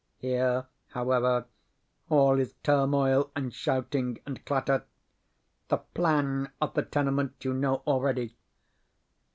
[0.17, 1.45] Here, however,
[2.09, 4.85] all is turmoil and shouting and clatter.
[5.67, 8.35] The PLAN of the tenement you know already.